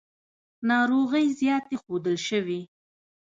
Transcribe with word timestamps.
ناروغۍ 0.69 1.27
زیاتې 1.39 1.75
ښودل 1.81 2.15
شوې. 2.27 2.61